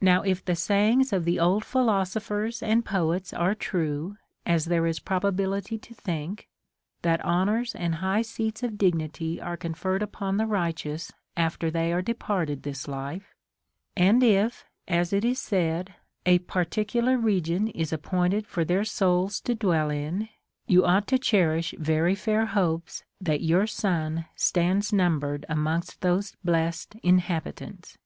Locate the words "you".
20.66-20.86